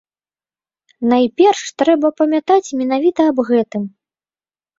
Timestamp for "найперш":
1.11-1.61